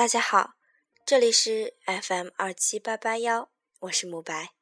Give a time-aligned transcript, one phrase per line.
[0.00, 0.54] 大家好，
[1.04, 3.50] 这里是 FM 二七八八幺，
[3.80, 4.54] 我是慕白。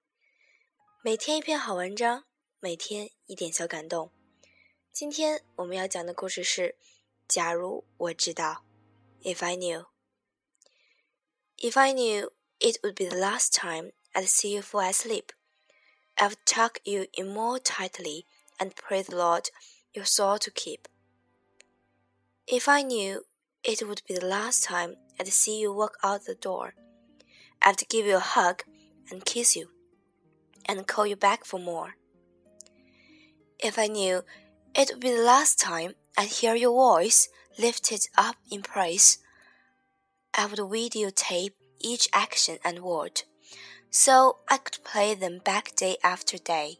[1.01, 2.25] 每天一篇好文章，
[2.59, 4.11] 每天一点小感动。
[4.91, 6.77] 今天我们要讲的故事是：
[7.29, 8.65] 假如我知道
[9.23, 15.27] ，If I knew，If I knew it would be the last time I'd see you fall asleep,
[16.17, 18.25] I'd tuck you in more tightly
[18.57, 19.51] and pray the Lord
[19.93, 20.89] your soul to keep.
[22.49, 23.25] If I knew
[23.65, 26.75] it would be the last time I'd see you walk out the door.
[27.63, 28.63] I'd give you a hug
[29.11, 29.69] and kiss you
[30.67, 31.97] and call you back for more.
[33.59, 34.23] If I knew
[34.75, 39.19] it would be the last time I'd hear your voice lifted up in praise,
[40.35, 43.23] I would videotape each action and word
[43.91, 46.79] so I could play them back day after day.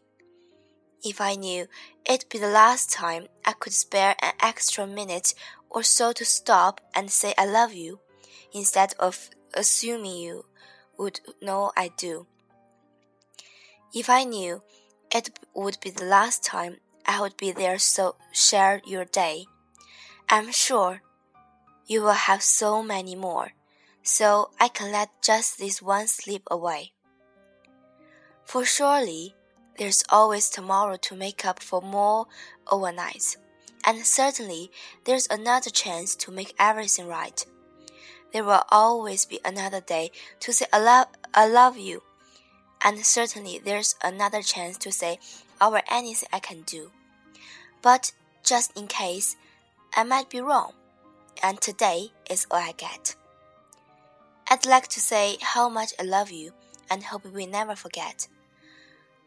[1.03, 1.67] If I knew
[2.05, 5.33] it'd be the last time I could spare an extra minute
[5.69, 7.99] or so to stop and say I love you,
[8.53, 10.45] instead of assuming you
[10.97, 12.27] would know I do.
[13.93, 14.61] If I knew
[15.11, 19.45] it would be the last time I would be there so share your day,
[20.29, 21.01] I'm sure
[21.87, 23.53] you will have so many more,
[24.03, 26.91] so I can let just this one slip away.
[28.43, 29.35] For surely
[29.79, 32.27] there's always tomorrow to make up for more
[32.67, 33.37] overnights,
[33.85, 34.69] and certainly
[35.05, 37.45] there's another chance to make everything right.
[38.33, 42.03] There will always be another day to say I love, I love you,
[42.83, 45.17] and certainly there's another chance to say
[45.61, 46.91] over anything I can do.
[47.81, 48.11] But
[48.43, 49.37] just in case,
[49.95, 50.73] I might be wrong,
[51.41, 53.15] and today is all I get.
[54.51, 56.51] I'd like to say how much I love you
[56.91, 58.27] and hope we never forget.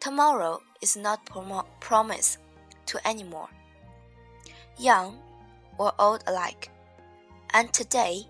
[0.03, 2.39] Tomorrow is not prom promised
[2.87, 3.55] to anyone,
[4.77, 5.21] young
[5.79, 6.71] or old alike,
[7.55, 8.27] and today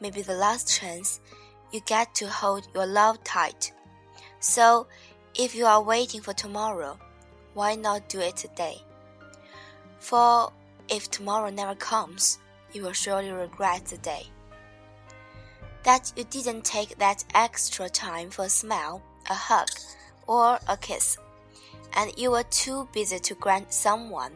[0.00, 1.20] may be the last chance
[1.72, 3.70] you get to hold your love tight.
[4.38, 4.86] So,
[5.34, 6.98] if you are waiting for tomorrow,
[7.52, 8.78] why not do it today?
[9.98, 10.50] For
[10.88, 12.38] if tomorrow never comes,
[12.72, 14.24] you will surely regret the day.
[15.82, 19.68] That you didn't take that extra time for a smile, a hug,
[20.30, 21.18] or a kiss,
[21.94, 24.30] and you were too busy to grant someone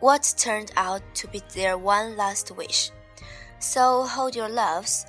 [0.00, 2.90] what turned out to be their one last wish.
[3.58, 5.04] So hold your loves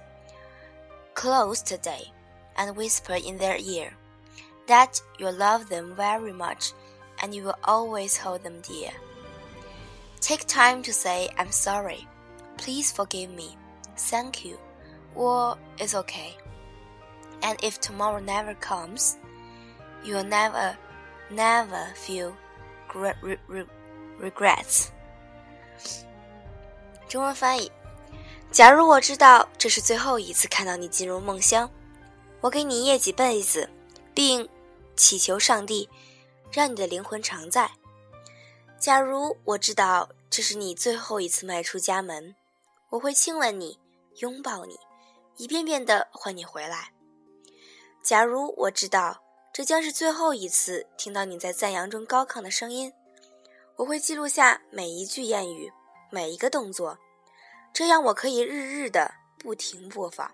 [1.14, 2.12] close today
[2.58, 3.94] and whisper in their ear
[4.68, 6.74] that you love them very much
[7.24, 8.92] and you will always hold them dear.
[10.20, 12.06] Take time to say, I'm sorry,
[12.58, 13.56] please forgive me,
[13.96, 14.58] thank you,
[15.16, 16.36] or it's okay.
[17.44, 19.18] And if tomorrow never comes,
[20.04, 20.76] You'll never,
[21.30, 22.32] never feel
[22.94, 23.66] re re
[24.22, 24.88] regrets。
[27.10, 27.70] 中文翻译：
[28.52, 31.70] 假如我知道这是最后一次看到你进入梦乡，
[32.40, 33.70] 我给你掖几被子，
[34.14, 34.48] 并
[34.96, 35.90] 祈求上帝
[36.52, 37.70] 让你的灵魂常在。
[38.80, 42.34] 假如我知道这是你最后一次迈出家门，
[42.90, 43.78] 我会亲吻你，
[44.20, 44.80] 拥抱你，
[45.36, 46.94] 一遍遍的唤你回来。
[48.02, 49.22] 假如我知道。
[49.58, 52.94] 这将是最后一次听到你在赞扬中高亢的声音。
[53.76, 55.74] 我会记录下每一句谚语，
[56.12, 56.96] 每一个动作，
[57.74, 60.32] 这样我可以日日的不停播放。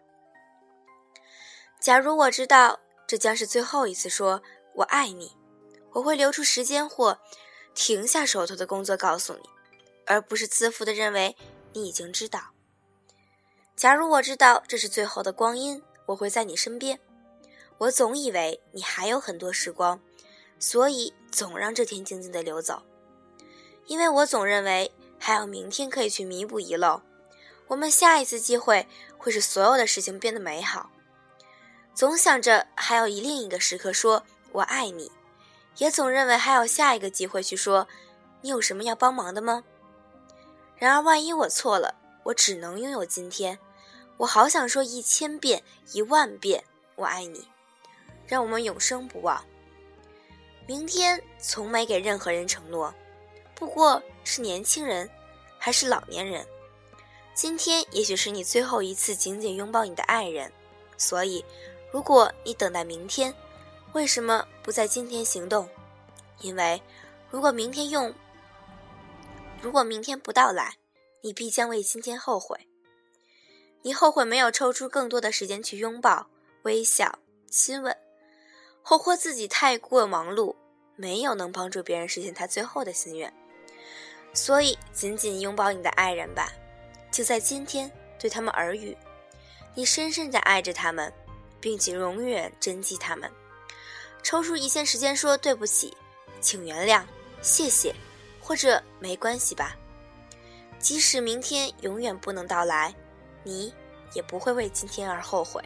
[1.79, 4.43] 假如我知道这将是最后一次说
[4.75, 5.31] “我爱你”，
[5.93, 7.17] 我会留出时间或
[7.73, 9.49] 停下手头的工作告诉你，
[10.05, 11.37] 而不是自负的认为
[11.71, 12.51] 你已经知道。
[13.77, 16.99] 假如我知道这是最后的光阴，我会在你身边。
[17.83, 19.99] 我总以为你还有很多时光，
[20.57, 22.81] 所以总让这天静静的流走。
[23.87, 24.89] 因为我总认为
[25.19, 27.01] 还有明天可以去弥补遗漏，
[27.67, 30.91] 我们下一次机会会使所有的事情变得美好。
[31.93, 34.23] 总想着还有一另一个时刻说
[34.53, 35.11] 我爱你，
[35.77, 37.89] 也总认为还有下一个机会去说
[38.39, 39.65] 你有什么要帮忙的吗？
[40.77, 43.59] 然而万一我错了，我只能拥有今天。
[44.19, 46.63] 我好想说一千遍、一万遍
[46.95, 47.49] 我爱你。
[48.33, 49.45] 让我们永生不忘。
[50.65, 52.91] 明天从没给任何人承诺，
[53.53, 55.07] 不过是年轻人，
[55.59, 56.43] 还是老年人。
[57.35, 60.51] 今天也许是你最后一次紧紧拥抱你的爱人，
[60.97, 61.45] 所以，
[61.91, 63.31] 如果你等待明天，
[63.91, 65.69] 为什么不在今天行动？
[66.39, 66.81] 因为，
[67.29, 68.11] 如果明天用，
[69.61, 70.75] 如果明天不到来，
[71.21, 72.67] 你必将为今天后悔。
[73.83, 76.25] 你后悔没有抽出更多的时间去拥抱、
[76.63, 77.95] 微笑、亲吻。
[78.85, 80.53] 后悔自己太过忙碌，
[80.97, 83.33] 没有能帮助别人实现他最后的心愿，
[84.33, 86.51] 所以紧紧拥抱你的爱人吧，
[87.09, 87.89] 就在今天
[88.19, 88.95] 对他们耳语，
[89.73, 91.11] 你深深的爱着他们，
[91.61, 93.31] 并且永远珍惜他们。
[94.21, 95.95] 抽出一线时间说对不起，
[96.41, 97.03] 请原谅，
[97.41, 97.95] 谢谢，
[98.41, 99.77] 或者没关系吧。
[100.77, 102.93] 即使明天永远不能到来，
[103.43, 103.73] 你
[104.13, 105.63] 也不会为今天而后悔。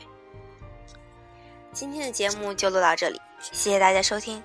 [1.80, 4.42] 今天的节目就录到这里，谢谢大家收听。